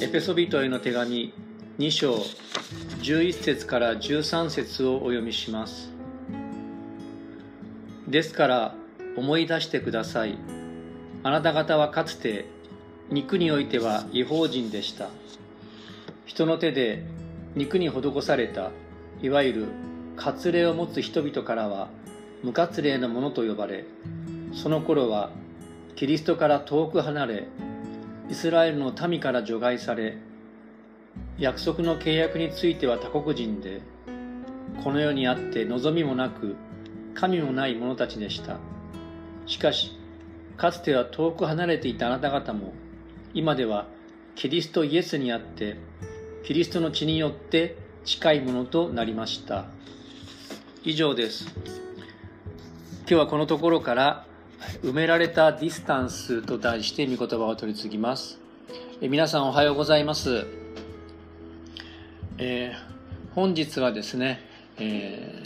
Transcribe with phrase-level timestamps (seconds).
[0.00, 1.32] エペソビトへの手紙
[1.78, 2.14] 2章
[3.02, 5.90] 11節から13節をお読みします。
[8.06, 8.74] ですから
[9.16, 10.38] 思い出してください。
[11.24, 12.46] あなた方はかつて
[13.10, 15.08] 肉においては違法人でした。
[16.26, 17.02] 人の手で
[17.56, 18.70] 肉に施された
[19.20, 19.66] いわゆる
[20.16, 21.88] 割礼を持つ人々からは
[22.44, 23.84] 無割礼のものと呼ばれ
[24.52, 25.30] その頃は
[25.96, 27.48] キリストから遠く離れ
[28.30, 30.18] イスラエルの民から除外され
[31.38, 33.80] 約束の契約については他国人で
[34.84, 36.56] この世にあって望みもなく
[37.14, 38.58] 神もない者たちでした。
[39.46, 39.98] しかし
[40.56, 42.74] かつては遠く離れていたあなた方も
[43.32, 43.86] 今では
[44.34, 45.76] キリストイエスにあって
[46.44, 49.66] キリストの血によって近いものとなりました。
[50.84, 51.46] 以上です。
[53.00, 54.26] 今日はこのところから
[54.82, 58.38] 埋められたディスタンスと題して御言葉を取り次ぎます。
[59.00, 60.44] え皆さんおはようございます、
[62.36, 64.40] えー、本日はですね、
[64.76, 65.40] え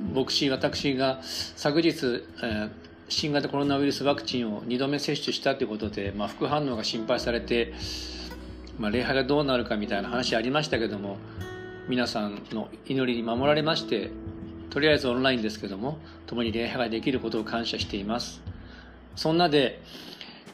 [0.00, 2.70] ー、牧師私が昨日、えー、
[3.08, 7.74] 新型コロナウイルスワクチンを2度目接種したということで、まあ、副反応が心配されて、
[8.78, 11.16] まあ、礼拝がどうなるかみたいな話ありましたけども
[11.88, 14.12] 皆さんの祈りに守られまして
[14.70, 18.42] とりあえずオンラインですけども共に礼拝ができることを感謝しています。
[19.16, 19.80] そんなで、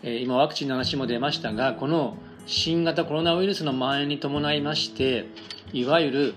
[0.03, 5.27] 今ワクチンの話も出ましたがこの新型コロナウイルスの蔓延に伴いまして
[5.73, 6.35] いわゆる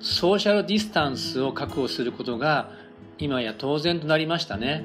[0.00, 2.70] ソーシャルディスタンスを確保することが
[3.18, 4.84] 今や当然となりましたね。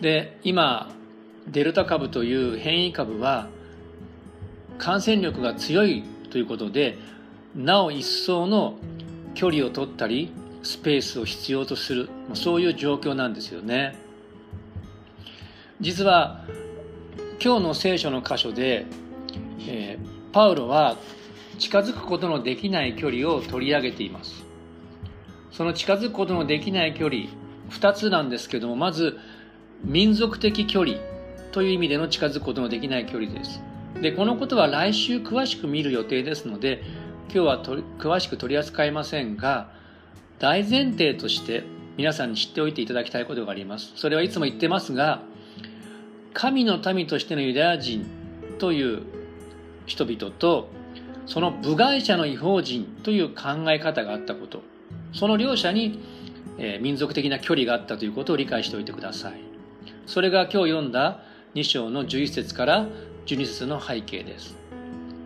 [0.00, 0.90] で今
[1.46, 3.48] デルタ株という変異株は
[4.78, 6.96] 感染力が強いということで
[7.54, 8.74] なお一層の
[9.34, 10.32] 距離を取ったり
[10.68, 13.96] スペースを必要とするそういう状況なんですよね。
[15.80, 16.44] 実は
[17.42, 18.84] 今日の聖書の箇所で、
[19.66, 20.98] えー、パウロは
[21.58, 24.44] 近づくことのできない距離を取り上げています。
[25.52, 27.22] その近づくことのできない距離
[27.70, 29.16] 2つなんですけどもまず
[29.82, 30.98] 民族的距離
[31.50, 33.62] という意味での近づくことのできない距離です。
[34.02, 36.82] でこのことは来週詳しく見る予定ですので
[37.32, 39.77] 今日は詳しく取り扱いませんが
[40.38, 41.64] 大前提として
[41.96, 43.92] 皆さんに知っておいていただきたいことがあります。
[43.96, 45.22] それはいつも言ってますが、
[46.32, 48.06] 神の民としてのユダヤ人
[48.58, 49.02] という
[49.86, 50.68] 人々と、
[51.26, 54.62] その部外者の違法人という考え方があったこと、
[55.12, 56.00] その両者に、
[56.60, 59.40] え民族的な距離があったということを理解しておいてください。
[60.06, 61.20] それが今日読んだ
[61.54, 62.86] 2章の11節から
[63.26, 64.56] 12節の背景です。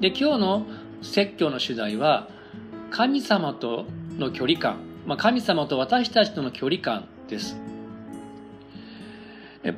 [0.00, 0.66] で、今日の
[1.02, 2.28] 説教の主題は、
[2.90, 3.86] 神様と
[4.18, 7.56] の距離感、まあ、神様と私たちとの距離感です。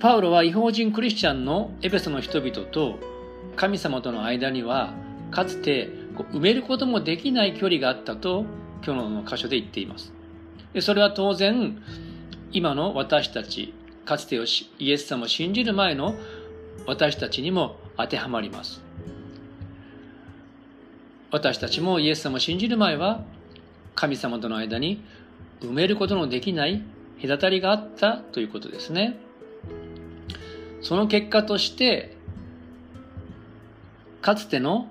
[0.00, 2.98] パウロは違法人クリスチャンのエペソの人々と
[3.56, 4.94] 神様との間には
[5.30, 5.88] かつて
[6.32, 8.46] 埋めることもできない距離があったと
[8.84, 10.12] 今日の箇所で言っています。
[10.80, 11.82] それは当然
[12.52, 13.74] 今の私たち
[14.04, 14.36] かつて
[14.78, 16.14] イエス様を信じる前の
[16.86, 18.82] 私たちにも当てはまります。
[21.30, 23.24] 私たちもイエス様を信じる前は
[23.94, 25.02] 神様との間に
[25.60, 26.82] 埋めることのできない
[27.20, 29.18] 隔たりがあったということですね。
[30.82, 32.16] その結果として、
[34.20, 34.88] かつての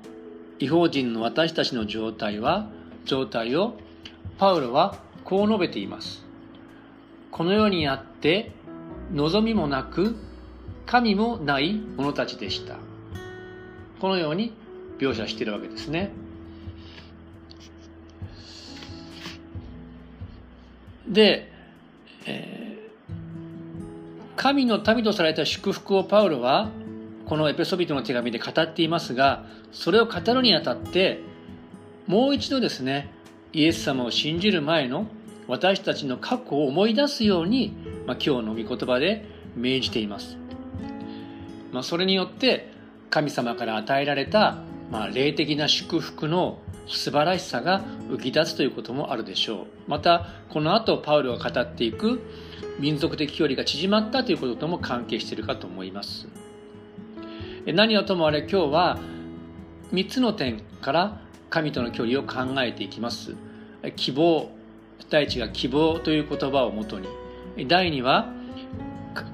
[0.59, 2.69] 違法人の私たちの状態は、
[3.05, 3.77] 状態を
[4.37, 6.25] パウロはこう述べています。
[7.29, 8.51] このようにあって、
[9.11, 10.15] 望みもなく、
[10.85, 12.77] 神もない者たちでした。
[13.99, 14.53] このように
[14.97, 16.11] 描写しているわけですね。
[21.07, 21.51] で、
[22.25, 26.69] えー、神の民とされた祝福をパウロは
[27.25, 31.19] このエペソビトの手紙で語っていますがそれを語るにあたって
[32.07, 33.09] もう一度ですね
[33.53, 35.07] イエス様を信じる前の
[35.47, 37.75] 私たちの過去を思い出すように、
[38.05, 39.25] まあ、今日の御言葉で
[39.55, 40.37] 命じています、
[41.71, 42.71] まあ、それによって
[43.09, 44.57] 神様から与えられた、
[44.89, 49.65] まあ、霊的な祝福の素晴らしさが浮き立つということもあるでしょう。
[49.87, 52.21] またこの後パウロが語っていく
[52.79, 56.27] 民族的距離が縮まったということとも関係しているかと思います。
[57.65, 58.99] 何はともあれ今日は
[59.93, 63.35] 3つの点から神との距離を考えていきます。
[63.95, 64.49] 希望
[65.09, 67.07] 第一が希望という言葉をもとに。
[67.67, 68.33] 第2は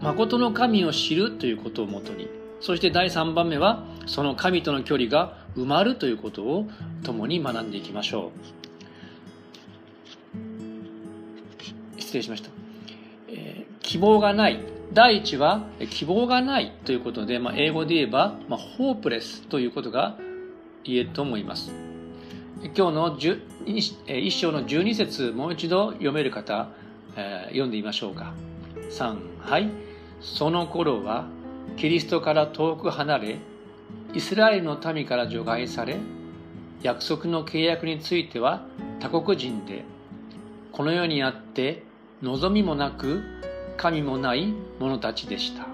[0.01, 2.27] 誠の神を知るということをもとに。
[2.59, 6.67] そして第3番目はその神との距離が埋まるということを
[7.03, 8.31] 共に学んでいきましょ
[11.97, 12.49] う失礼しました、
[13.29, 14.59] えー、希望がない
[14.93, 20.17] 第一は希望がないということで、まあ、英語で言えば、まあ、ホープレスということが
[20.83, 21.71] 言えると思います
[22.75, 26.69] 今日の1章の12節もう一度読める方、
[27.15, 28.33] えー、読んでみましょうか
[28.89, 29.69] 3はい
[30.21, 31.27] その頃は
[31.77, 33.37] キリストから遠く離れ
[34.13, 35.97] イスラエルの民から除外され
[36.81, 38.65] 約束の契約については
[38.99, 39.83] 他国人で
[40.71, 41.83] この世にあって
[42.21, 43.21] 望みもなく
[43.77, 45.67] 神もない者たちでした。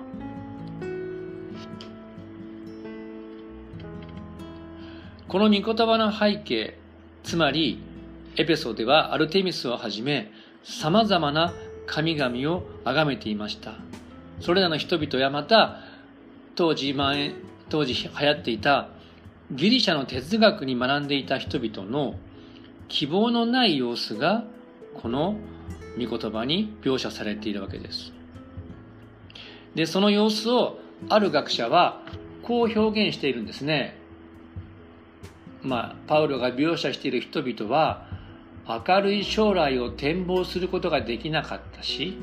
[5.27, 6.77] この御言葉の背景
[7.23, 7.81] つまり
[8.37, 10.31] エペソではアルテミスをはじめ
[10.63, 11.53] さまざまな
[11.87, 13.73] 神々を崇めていました。
[14.39, 15.79] それらの人々やまた
[16.55, 17.33] 当時前
[17.69, 18.89] 当時流行っていた
[19.51, 22.15] ギリシャの哲学に学んでいた人々の
[22.87, 24.43] 希望のない様子が
[24.95, 25.37] この
[25.97, 28.11] 御言葉に描写されているわけです。
[29.75, 30.79] で、その様子を
[31.09, 32.01] ある学者は
[32.43, 33.97] こう表現しているんですね。
[35.61, 38.07] まあ、パウロが描写している人々は
[38.67, 42.17] 明るい将来を展望することができなかったし、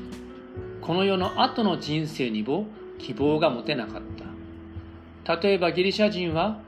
[0.81, 2.67] この世の後の人生にも
[2.99, 4.32] 希望が持てなかった。
[5.25, 6.59] 例えばギリシャ人は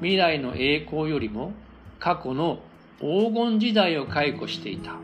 [0.00, 1.52] 未来の栄光よりも
[1.98, 2.60] 過去の
[3.00, 4.96] 黄金時代を解雇していた。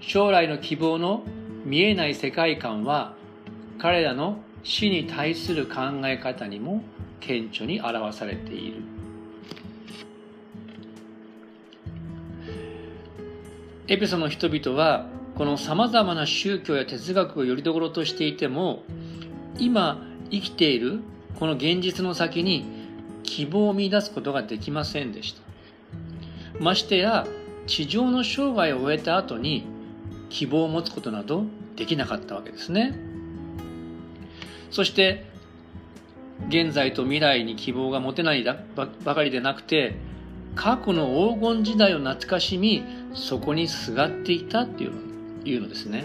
[0.00, 1.22] 将来の希望の
[1.64, 3.14] 見えない世界観は
[3.78, 5.74] 彼らの死に対する考
[6.04, 6.82] え方にも
[7.20, 8.82] 顕著に表されている。
[13.88, 15.06] エペソの人々は
[15.36, 18.82] このさまざまな宗教や哲学をよりどころとしていても
[19.58, 21.00] 今生きている
[21.38, 22.64] この現実の先に
[23.22, 25.42] 希望を見出すことができませんでした。
[26.58, 27.26] ましてや、
[27.66, 29.66] 地上の生涯を終えた後に
[30.30, 31.44] 希望を持つことなど
[31.74, 32.98] できなかったわけですね。
[34.70, 35.24] そして、
[36.48, 38.44] 現在と未来に希望が持てない
[38.74, 39.96] ばかりでなくて、
[40.54, 42.82] 過去の黄金時代を懐かしみ、
[43.14, 44.92] そこにすがっていたっていう
[45.44, 46.04] いうのですね。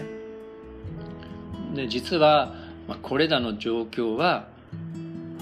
[1.74, 2.54] で実は、
[3.02, 4.48] これらの状況は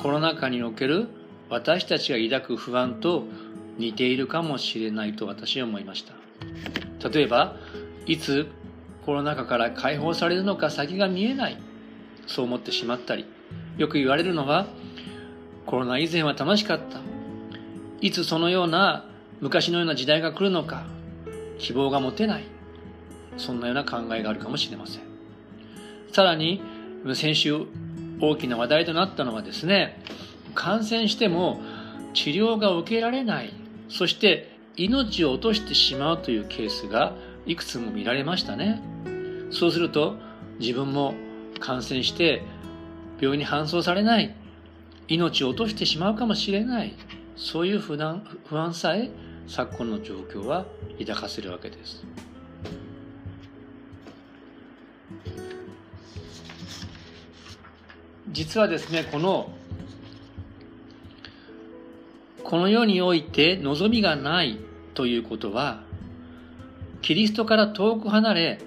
[0.02, 1.08] コロナ禍における
[1.50, 3.24] 私たちが抱く不安と
[3.76, 6.14] 似ているかもしれないと私は思いました。
[7.08, 7.56] 例えば
[8.06, 8.48] いつ
[9.04, 11.58] コロナ禍から解放されるのか先が見えない。
[12.26, 13.26] そう思ってしまったり。
[13.76, 14.66] よく言われるのは
[15.66, 17.00] コロナ以前は楽しかった。
[18.00, 19.04] いつそのような
[19.40, 20.84] 昔のような時代が来るのか。
[21.58, 22.44] 希望が持てない。
[23.36, 25.02] そんなような考えがあるかもしれません。
[26.12, 26.62] さらに
[27.14, 27.66] 先週
[28.20, 30.02] 大きな話題となったのはですね
[30.54, 31.60] 感染しても
[32.14, 33.52] 治療が受けられない
[33.88, 37.14] そして命を落としてしまうというケースが
[37.46, 38.80] いくつも見られましたね。
[39.50, 40.16] そうすると
[40.58, 41.14] 自分も
[41.58, 42.42] 感染して
[43.20, 44.34] 病院に搬送されない
[45.08, 46.94] 命を落としてしまうかもしれない
[47.36, 49.10] そういう不安不安さえ
[49.48, 50.66] 昨今の状況は
[51.00, 52.04] 抱かせるわけです。
[58.32, 59.50] 実はですねこの
[62.44, 64.58] この世において望みがない
[64.94, 65.82] ということは、
[67.00, 68.58] キリストから遠く離れ、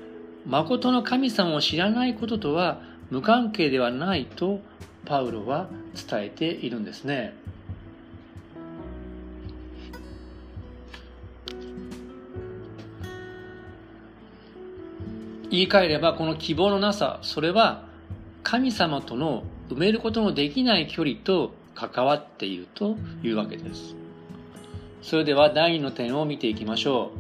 [0.46, 4.62] 誠の神様を知らないこととは無関係ではないと
[5.06, 5.68] パウロは
[6.10, 7.36] 伝えているんですね。
[15.50, 17.86] 言い換えればこの希望のなさ、それは
[18.44, 23.96] 神様との埋めることのできない距離と関わっているというわけです。
[25.02, 27.12] それでは第2の点を見ていきましょ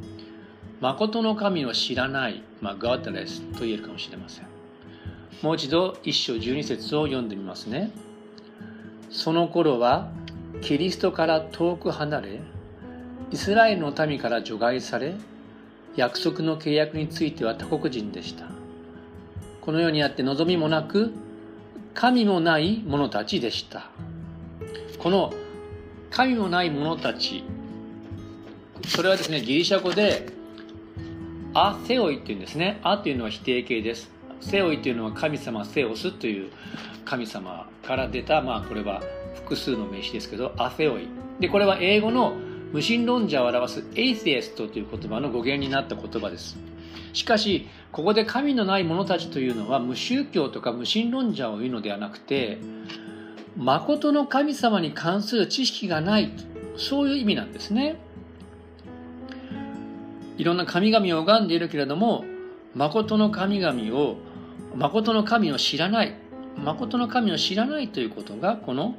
[0.79, 0.83] う。
[0.83, 4.47] 誠の神を知らない、まあ、godless と言えるかもしれません。
[5.41, 7.91] もう一度一章十二節を読んでみますね。
[9.09, 10.09] その頃は
[10.61, 12.39] キリストから遠く離れ、
[13.31, 15.15] イスラエルの民から除外され、
[15.95, 18.45] 約束の契約については他国人でした。
[19.61, 21.13] この世にあって望みもなく、
[21.93, 23.89] 神もない者たちでした。
[24.97, 25.33] この
[26.09, 27.43] 神もない者たち、
[28.87, 30.27] それはですね、ギリシャ語で、
[31.53, 32.79] アセオイっていうんですね。
[32.83, 34.11] アというのは否定形です。
[34.41, 36.51] セオイというのは神様セオスという
[37.05, 39.01] 神様から出た、まあこれは
[39.35, 41.07] 複数の名詞ですけど、アセオイ。
[41.39, 42.33] で、これは英語の
[42.71, 46.57] 無神論者を表すエイセエストという言葉の語源になった言葉です。
[47.13, 52.59] しかし、ここで神のない者たちというのは無宗教とか無神論者を言うのではなくて、
[53.57, 56.31] 誠の神様に関する知識がない
[56.77, 57.97] そういう意味なんですね。
[60.37, 62.25] いろんな神々を拝んでいるけれども
[62.73, 64.17] 誠の神々を
[64.75, 66.15] 誠の神を知らない
[66.57, 68.95] 誠の神を知らないということがこの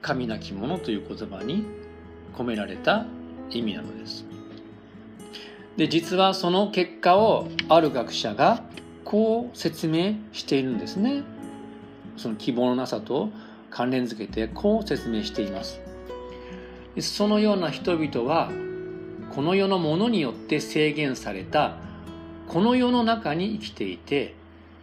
[0.00, 1.66] 神なき者という言葉に
[2.34, 3.06] 込められた
[3.50, 4.33] 意味なのです。
[5.76, 8.62] で実はその結果をある学者が
[9.04, 11.22] こう説明しているんですね。
[12.16, 13.30] その希望のなさと
[13.70, 15.80] 関連づけてこう説明しています。
[17.00, 18.50] そのような人々は
[19.34, 21.76] この世のものによって制限された
[22.46, 24.34] この世の中に生きていて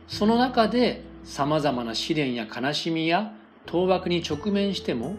[0.07, 3.33] その中でさまざまな試練や悲しみや
[3.65, 5.15] 倒幕に直面しても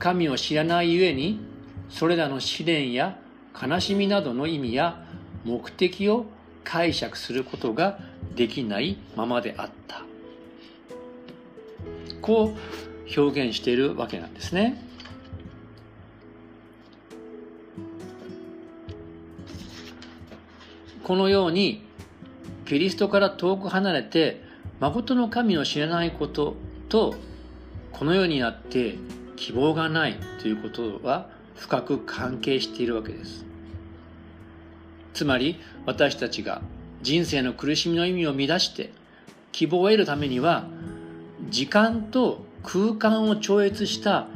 [0.00, 1.40] 神を知らないゆえに
[1.88, 3.16] それらの試練や
[3.60, 5.04] 悲しみなどの意味や
[5.44, 6.26] 目的を
[6.64, 7.98] 解釈することが
[8.34, 10.02] できないままであった
[12.20, 14.92] こう表現しているわけなんですね。
[21.02, 21.84] このように
[22.64, 24.40] キリストから遠く離れて
[24.78, 26.54] 誠の神を知らないこと
[26.88, 27.16] と
[27.90, 28.96] この世にあって
[29.36, 33.44] 希望がないということは深く関係しているわけです
[35.14, 36.62] つまり私たちが
[37.02, 38.92] 人生の苦しみの意味を乱して
[39.50, 40.66] 希望を得るためには
[41.50, 44.28] 時間と空間を超越した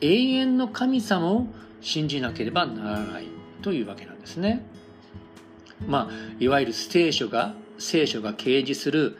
[0.00, 1.46] 永遠の神様を
[1.80, 3.26] 信じなければならない
[3.62, 4.64] というわけなんですね。
[5.86, 9.18] まあ、いわゆる聖書が聖書が掲示する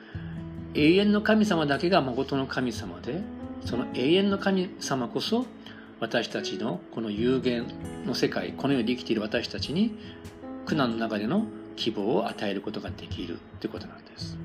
[0.75, 3.21] 永遠の神様だけが誠の神様で
[3.65, 5.47] その永遠の神様こそ
[6.01, 7.67] 私たちのこの有限
[8.05, 9.99] の世界この世に生きている私たちに
[10.67, 14.37] 苦難の中での希望を与えることができるということなんです。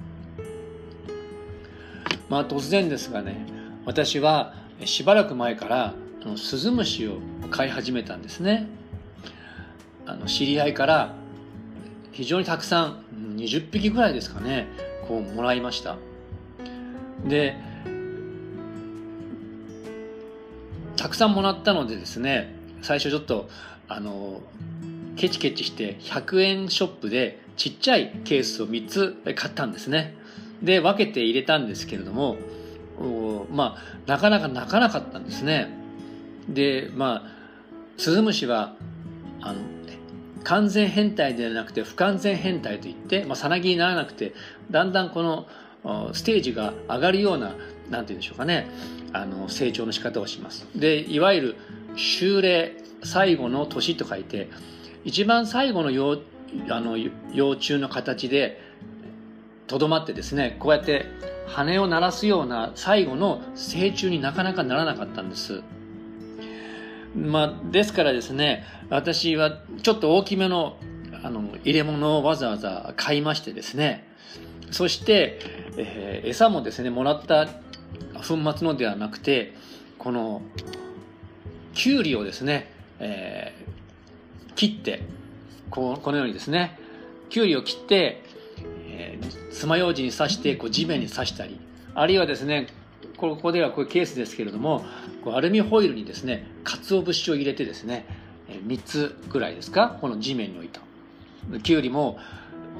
[2.29, 3.45] まあ突然ですがね
[3.85, 4.53] 私は
[4.85, 5.93] しばらく前から
[6.37, 7.17] スズムシを
[7.49, 8.67] 飼い始めたんですね。
[10.05, 11.13] あの知り合いから
[12.11, 13.03] 非常にたくさん
[13.37, 14.67] 20匹ぐらいですかね
[15.07, 15.97] こうもらいました
[17.25, 17.55] で
[21.01, 22.53] たくさんもらったのでですね
[22.83, 23.49] 最初ちょっと
[23.87, 24.39] あの
[25.15, 30.15] ケチケチして100円ショップでちっちゃいケースを3つ買ったんですね。
[30.61, 32.37] で分けて入れたんですけれども
[33.51, 35.69] まあなかなか泣かなかったんですね。
[36.47, 37.31] でまあ
[37.97, 38.75] スズムシは
[39.41, 39.59] あの
[40.43, 44.33] 完全変態ではなくて不完全変態といって、ま、さなぎにならなくて
[44.69, 45.47] だんだんこの
[46.13, 47.55] ステージが上がるような
[47.91, 48.67] なんて言うんでしょうかね。
[49.13, 50.67] あの成長の仕方をします。
[50.75, 51.55] でいわゆる
[51.95, 54.49] 修霊最後の年と書いて
[55.03, 56.19] 一番最後の幼
[56.69, 58.61] あの幼虫の形で
[59.67, 61.05] とどまってですねこうやって
[61.47, 65.61] 羽を鳴らすような最後の成虫になかなかならなかったんです。
[67.13, 70.77] まあ、ですからですね私はちょっと大きめの
[71.23, 74.07] あの入れ物をわざわざ買いましてですね
[74.71, 75.39] そして、
[75.77, 77.47] えー、餌もですねもらった
[78.15, 79.53] 粉末のではなくて
[79.97, 80.41] この
[81.73, 85.03] きゅうりをですね、えー、切って
[85.69, 86.77] こうこのようにですね
[87.29, 88.23] きゅうりを切って、
[88.89, 91.59] えー、爪楊枝に刺してこう地面に刺したり
[91.95, 92.67] あるいはですね
[93.17, 94.83] ここではこういうケースですけれども
[95.23, 98.05] こうアルミホイルにですね鰹節を入れてですね
[98.47, 100.81] 3つぐらいですかこの地面に置いた。
[101.63, 102.19] きゅうりも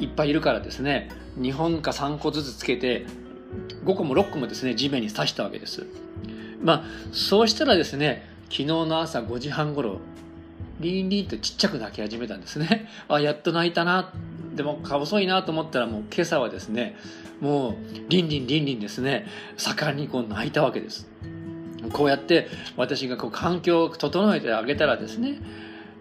[0.01, 3.05] いっぱいいるからですね2本か3個ずつつけて
[3.85, 5.85] 5個も6個もですね地面に刺したわけです。
[6.61, 9.99] まあそうしたらですね昨日の朝5時半ごろ
[10.79, 12.87] リンリンとちっちゃく泣き始めたんですね。
[13.07, 14.13] あやっと泣いたな
[14.55, 16.95] でもか遅いなと思ったらもう今朝はですね
[17.39, 17.75] もう
[18.09, 19.25] リンリンリンリンですね
[19.57, 21.07] 盛んにこう泣いたわけです。
[21.93, 25.39] こうやって私がこう環境を整えてあげたらですね、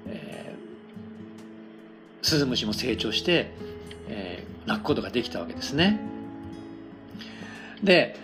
[0.06, 3.50] えー、スズムシも成長して、
[4.10, 6.00] えー、泣くことができたわけですね
[7.82, 8.16] で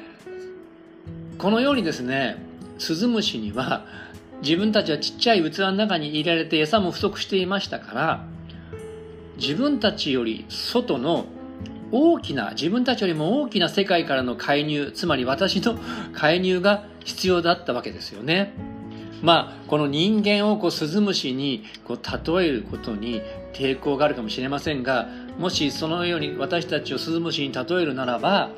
[1.38, 2.36] このようにですね
[2.78, 3.86] スズムシには
[4.42, 8.26] 自分たちはちっちゃい器の中に入れられて餌も不足していましたから
[9.38, 11.26] 自分たちより外の
[11.92, 15.78] 大きな自分たちよりも大きな世界からの介入つまり私の
[16.12, 18.52] 介入が必要だったわけですよね。
[19.22, 23.22] まあこの人間をこうスズムシにこう例えることに
[23.54, 28.50] 抵抗があるかもしれませんがもしそのように私たちをスズムシに例えるならば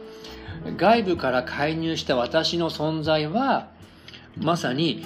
[0.76, 3.68] 外部から介入した私の存在は
[4.38, 5.04] まさに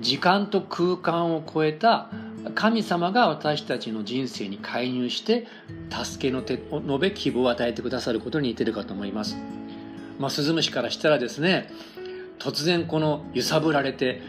[0.00, 2.10] 時間と空間を超えた
[2.54, 5.46] 神様が私たちの人生に介入して
[5.90, 9.36] 助けの手を述べ希望を与えてくださることに似てるかと思います。
[10.18, 11.70] まあ、スズムシからしたらですね
[12.38, 14.22] 突然この揺さぶられて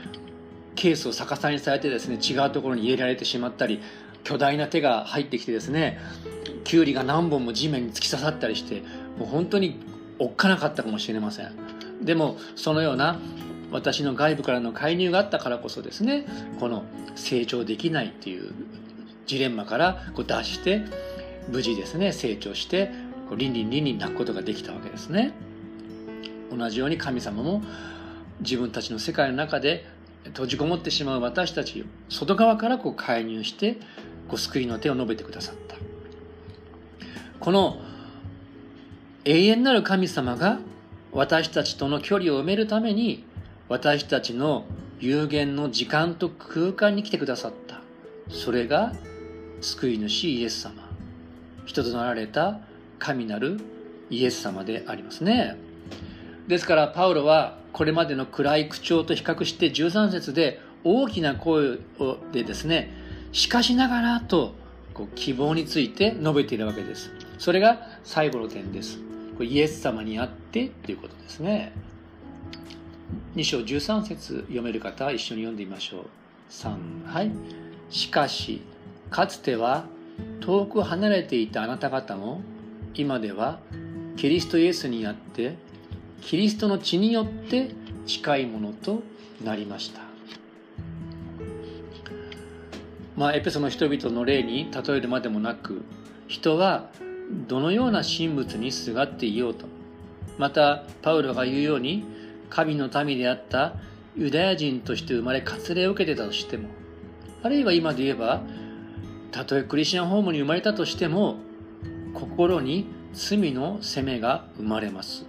[0.75, 3.81] ケースを逆さにされてですね違うところに入れられてしまったり
[4.23, 5.99] 巨大な手が入ってきてですね
[6.63, 8.81] キュウリが何本も地面に突き刺さったりして
[9.17, 9.79] もう本当に
[10.19, 11.51] おっかなかったかもしれません。
[12.01, 13.19] でもそのような
[13.71, 16.25] 私の外部からの介入があったからこそですね
[16.59, 16.83] この
[17.15, 18.51] 成長できないっていう
[19.25, 20.81] ジレンマからこう脱して
[21.49, 22.91] 無事ですね成長して
[23.29, 25.33] こう倫理倫理に泣くことができたわけですね。
[26.51, 27.63] 同じように神様も
[28.41, 29.85] 自分たちの世界の中で
[30.25, 33.77] 閉じこもってしまう私たちを外側からこう介入して
[34.27, 35.77] こう救いの手を述べてくださった。
[37.41, 37.81] この
[39.25, 40.59] 永遠なる神様が
[41.11, 43.25] 私たちとの距離を埋めるために
[43.67, 44.65] 私たちの
[44.99, 47.81] 有限の時間と空間に来てくださった。
[48.29, 48.93] それが
[49.59, 50.87] 救い主イエス様。
[51.65, 52.59] 人となられた
[52.99, 53.59] 神なる
[54.11, 55.57] イエス様でありますね。
[56.47, 61.79] ですからパウロはこれまでの暗い口調と比較して13節で大きな声
[62.31, 62.91] でですね
[63.31, 64.53] しかしながらと
[64.93, 67.11] こう希望について述べているわけです。
[67.41, 68.99] それが最後の点です。
[69.35, 71.73] これイエス様にあってということですね。
[73.35, 76.05] 2章13節読める方は一緒に読んでみましょう。
[76.51, 77.31] 3はい。
[77.89, 78.61] しかし
[79.09, 79.85] かつては
[80.39, 82.41] 遠く離れていたあなた方も
[82.93, 83.57] 今では
[84.17, 85.55] キリストイエスにあって
[86.21, 87.71] キリストの血によって
[88.05, 89.01] 近いものと
[89.43, 90.01] なりました。
[93.17, 95.81] まあエペソの人々の例に例えるまでもなく
[96.27, 96.91] 人は
[97.47, 99.65] どのような神仏にすがっていようと。
[100.37, 102.03] またパウロが言うように
[102.49, 103.75] 神の民であった
[104.15, 106.69] ユダヤ人として生まれ割礼を受けてたとしても
[107.43, 108.41] あるいは今で言えば
[109.31, 111.37] たとえクリスチャンホームに生まれたとしても
[112.13, 115.25] 心に罪の責めが生まれます。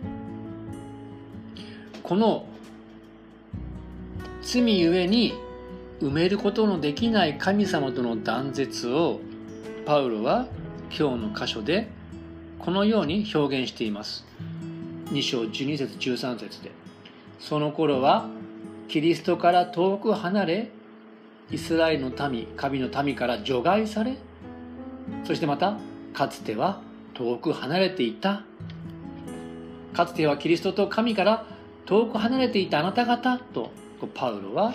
[2.02, 2.46] この
[4.42, 5.34] 罪ゆえに
[6.00, 9.20] 埋めることのできない神様との断絶を
[9.86, 10.48] パウロは
[10.96, 11.88] 今日の箇所で
[12.58, 14.26] このように表現しています。
[15.06, 16.70] 2章12節13節で
[17.40, 18.26] その頃は
[18.88, 20.70] キリストから遠く離れ
[21.50, 24.16] イスラエルの民神の民から除外され
[25.24, 25.76] そしてまた
[26.12, 26.80] かつては
[27.14, 28.42] 遠く離れていた。
[29.94, 31.46] かつてはキリストと神から
[31.86, 33.70] 遠く離れていたあなた方と
[34.14, 34.74] パウロは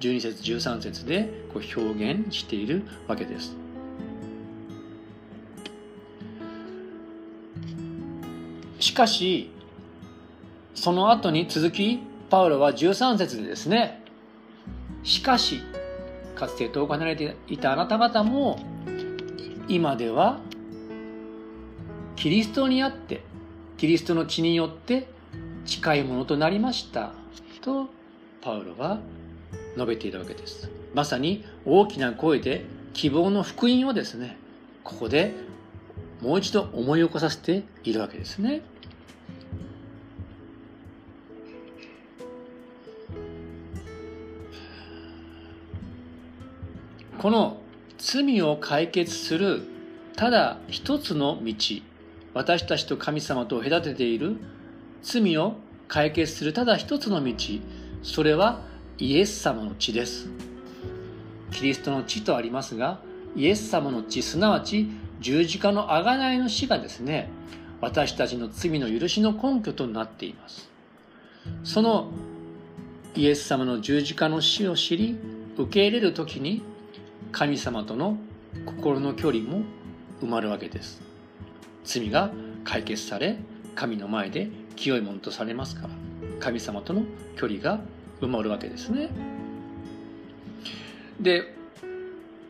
[0.00, 1.80] 12節13節で表
[2.12, 3.63] 現しているわけです。
[8.94, 9.50] しかし
[10.76, 11.98] その後に続き
[12.30, 14.00] パウロは13節でですね
[15.02, 15.62] しかし
[16.36, 18.60] かつて遠く離れていたあなた方も
[19.66, 20.38] 今では
[22.14, 23.22] キリストにあって
[23.78, 25.08] キリストの血によって
[25.66, 27.14] 近いものとなりました
[27.62, 27.88] と
[28.42, 29.00] パウロは
[29.74, 30.70] 述べているわけです。
[30.94, 34.36] まさに大きな声で希望の福音をですね
[34.84, 35.34] ここで
[36.22, 38.62] もう一度思い起こさせているわけですね。
[47.24, 47.56] この
[47.96, 49.62] 罪を解決する
[50.14, 51.54] ただ一つの道
[52.34, 54.36] 私たちと神様と隔てている
[55.02, 55.54] 罪を
[55.88, 57.34] 解決するただ一つの道
[58.02, 58.60] それは
[58.98, 60.28] イエス様の血です。
[61.50, 63.00] キリストの血とありますが
[63.34, 67.30] イエス様の血すなわち十字架の贖いの死がですね
[67.80, 70.68] 私たちの罪の許しの根拠となっています。
[71.62, 72.10] その
[73.16, 75.16] イエス様の十字架の死を知り
[75.56, 76.73] 受け入れる時に
[77.34, 78.16] 神様との
[78.64, 79.62] 心の距離も
[80.22, 81.02] 埋まるわけです。
[81.82, 82.30] 罪が
[82.62, 83.38] 解決され
[83.74, 85.90] 神の前で清いものとされますから
[86.38, 87.02] 神様との
[87.36, 87.80] 距離が
[88.20, 89.10] 埋まるわけですね。
[91.20, 91.56] で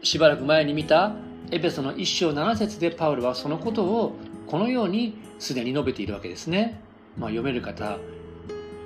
[0.03, 1.15] しばらく前に見た
[1.51, 4.13] エペソの一章七節でパウルはそのことを
[4.47, 6.79] このようにすでに述べているわけですね、
[7.17, 7.97] まあ、読める方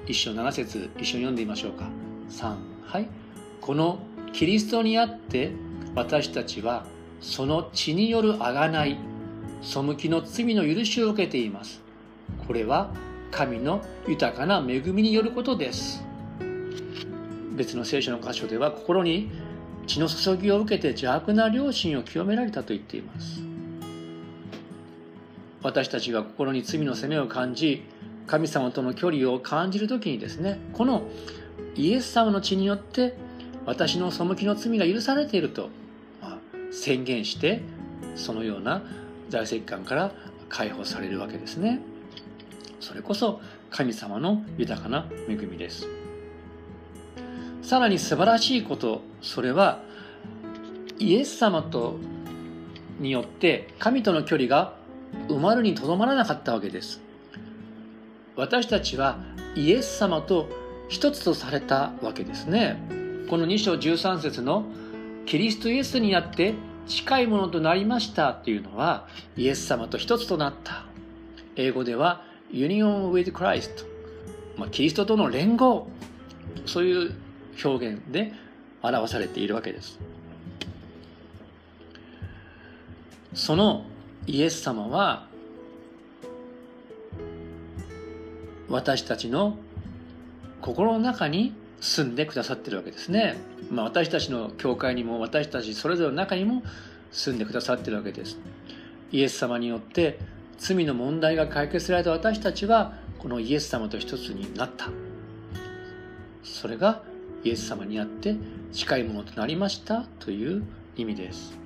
[0.06, 1.88] 一章七節一緒に読んでみましょうか。
[2.30, 2.54] 3
[2.86, 3.08] はい。
[3.60, 3.98] この
[4.32, 5.52] キリストにあって
[5.94, 6.86] 私たちは
[7.20, 8.96] その血による贖い
[9.60, 11.80] 背きの罪の許しを受けています。
[12.46, 12.92] これは
[13.30, 16.04] 神の豊かな恵みによることです。
[17.56, 19.30] 別の聖書の箇所では心に
[19.86, 23.42] 血の注ぎを受けて邪悪な良心を清められたと言っています。
[25.62, 27.82] 私たちが心に罪の責めを感じ
[28.26, 31.02] 神様との距離を感じる時にですねこの
[31.74, 33.16] イエス様の血によって
[33.68, 35.68] 私の背きの罪が許されていると。
[36.70, 37.62] 宣言して
[38.14, 38.82] そのような
[39.28, 40.12] 財政官から
[40.48, 41.80] 解放されるわけですね。
[42.80, 45.86] それこそ神様の豊かな恵みです。
[47.60, 49.82] さらに素晴らしいことそれは
[50.98, 51.96] イエス様と
[52.98, 54.76] によって神との距離が
[55.28, 57.02] 埋まるにとどまらなかったわけです。
[58.34, 59.18] 私たちは
[59.54, 60.48] イエス様と
[60.88, 62.97] 一つとされたわけですね。
[63.28, 64.64] この2章13節の
[65.26, 66.54] キリストイエスにあって
[66.86, 70.86] 近いものとなりましたっていうのはイエス様と一つとなった。
[71.56, 73.84] 英語では Union with Christ、
[74.56, 75.88] まあ、キリストとの連合。
[76.64, 77.14] そういう
[77.62, 78.32] 表現で
[78.82, 79.98] 表されているわけです。
[83.34, 83.84] その
[84.26, 85.26] イエス様は
[88.70, 89.58] 私たちの
[90.62, 93.36] 心の中に住んでくださってるわけですね。
[93.70, 96.62] まあ、私たちの教会にも私たちそれぞれの中にも
[97.10, 98.38] 住んでくださってるわけです。
[99.12, 100.18] イエス様によって
[100.58, 104.90] 罪の問題が解決された私たちはこのイエス様と一つになった。
[106.42, 107.02] それが
[107.44, 108.36] イエス様にあって
[108.72, 110.64] 近いものとなりましたという
[110.96, 111.56] 意味です。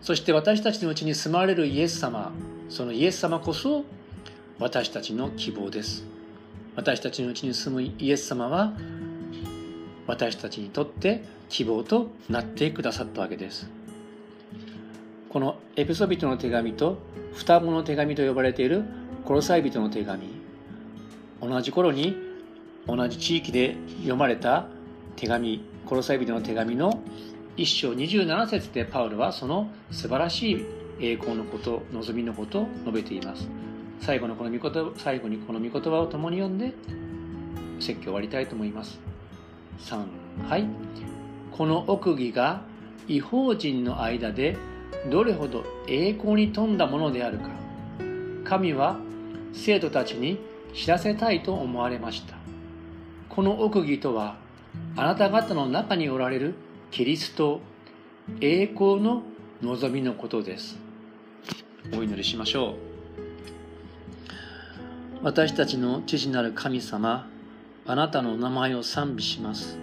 [0.00, 2.32] そして私たちのうちに住まわれるイエス様、
[2.70, 3.84] そのイエス様こそ
[4.58, 6.04] 私たちの希望です。
[6.78, 8.72] 私たちのうちに住むイエス様は
[10.06, 13.68] 私たちにとって希望となってくださったわけです。
[15.28, 16.98] このエピソビトの手紙と
[17.34, 18.84] 双子の手紙と呼ばれている
[19.24, 20.28] コロサイ人の手紙
[21.42, 22.14] 同じ頃に
[22.86, 24.68] 同じ地域で読まれた
[25.16, 27.02] 手紙コロサイ人の手紙の
[27.56, 30.66] 一章27節でパウロはその素晴らしい
[31.00, 33.67] 栄光のこと望みのことを述べています。
[34.00, 36.72] 最後のこの御言最後にこの御言葉を共に読んで
[37.80, 38.98] 説教終わりたいと思います。
[39.80, 40.06] 3
[40.48, 40.66] はい。
[41.52, 42.62] この奥義が
[43.08, 44.56] 違法人の間で
[45.10, 47.50] どれほど栄光に富んだものであるか。
[48.44, 48.98] 神は
[49.52, 50.38] 生徒たちに
[50.74, 52.36] 知らせたいと思われました。
[53.28, 54.36] この奥義とは
[54.96, 56.54] あなた方の中におられる
[56.90, 57.60] キリスト
[58.40, 59.22] 栄光の
[59.62, 60.78] 望みのことです。
[61.92, 62.87] お祈りしましょう。
[65.20, 67.28] 私たちの父なる神様、
[67.86, 69.76] あなたのお名前を賛美します。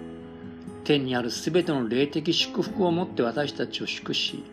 [0.85, 4.45] 天にあるすべての霊的祝福をもって私たちを祝し、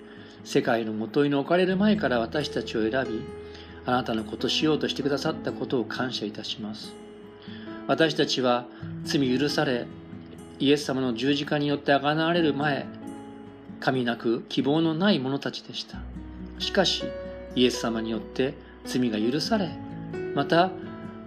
[0.42, 3.22] 世界のもとに置かれる前から私たちを選び、
[3.86, 6.92] あなたのことしようとしてくださったことを感謝いたします。
[7.86, 8.66] 私たちは
[9.04, 9.86] 罪許され、
[10.58, 12.86] イエス様の十字架によって贖われる前、
[13.78, 15.98] 神なく希望のない者たちでした。
[16.58, 17.04] しかし、
[17.54, 19.70] イエス様によって罪が許され、
[20.34, 20.70] また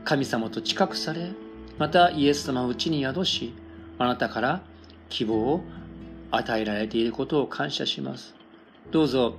[0.04, 1.32] 神様と近くされ
[1.78, 3.54] またイエス様をうちに宿し
[3.98, 4.62] あなたから
[5.10, 5.62] 希望を
[6.32, 8.36] 与えられていることを感謝します。
[8.92, 9.36] どうぞ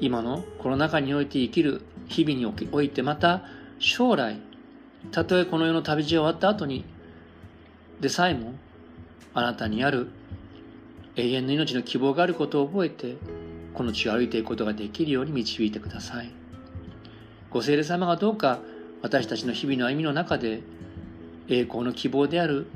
[0.00, 3.42] 今のコロナ禍において生きる日々においてまた
[3.78, 4.40] 将来
[5.10, 6.84] たとえこの世の旅路が終わった後に
[8.00, 8.54] でさえも
[9.34, 10.08] あなたにある
[11.16, 13.16] 永遠の命の希望があることを覚えて
[13.74, 16.30] この地を歩いていくことができるように導いてください。
[17.50, 18.60] ご聖霊様がどうか
[19.02, 20.62] 私たちの日々の歩みの中で
[21.48, 22.66] 栄光の希望である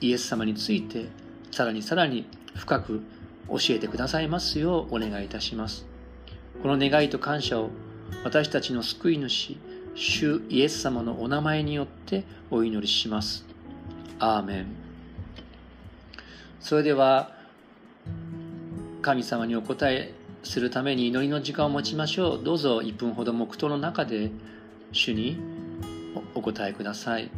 [0.00, 1.06] イエス様について
[1.50, 3.02] さらにさらに深く
[3.48, 5.86] 教えてくださいますようお願いいたします。
[6.62, 7.70] この願いと感謝を
[8.24, 9.56] 私たちの救い主、
[9.94, 13.44] 主イエス様のお名前によってお祈りします。
[14.18, 14.66] アーメン。
[16.60, 17.30] それでは
[19.02, 22.44] 神様にお答えするために祈りの時間を持ちましょう。
[22.44, 24.30] どうぞ1分ほど黙祷の中で
[24.92, 25.40] 主に
[26.34, 27.30] お答えください。